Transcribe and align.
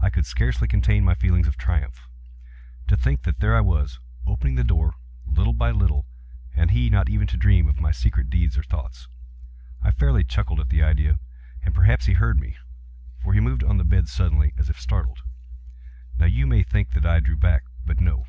I 0.00 0.10
could 0.10 0.26
scarcely 0.26 0.66
contain 0.66 1.04
my 1.04 1.14
feelings 1.14 1.46
of 1.46 1.56
triumph. 1.56 2.08
To 2.88 2.96
think 2.96 3.22
that 3.22 3.38
there 3.38 3.56
I 3.56 3.60
was, 3.60 4.00
opening 4.26 4.56
the 4.56 4.64
door, 4.64 4.94
little 5.24 5.52
by 5.52 5.70
little, 5.70 6.04
and 6.52 6.72
he 6.72 6.90
not 6.90 7.08
even 7.08 7.28
to 7.28 7.36
dream 7.36 7.68
of 7.68 7.78
my 7.78 7.92
secret 7.92 8.28
deeds 8.28 8.58
or 8.58 8.64
thoughts. 8.64 9.06
I 9.80 9.92
fairly 9.92 10.24
chuckled 10.24 10.58
at 10.58 10.68
the 10.70 10.82
idea; 10.82 11.20
and 11.62 11.76
perhaps 11.76 12.06
he 12.06 12.14
heard 12.14 12.40
me; 12.40 12.56
for 13.22 13.34
he 13.34 13.38
moved 13.38 13.62
on 13.62 13.76
the 13.76 13.84
bed 13.84 14.08
suddenly, 14.08 14.52
as 14.58 14.68
if 14.68 14.80
startled. 14.80 15.20
Now 16.18 16.26
you 16.26 16.44
may 16.44 16.64
think 16.64 16.90
that 16.94 17.06
I 17.06 17.20
drew 17.20 17.36
back—but 17.36 18.00
no. 18.00 18.26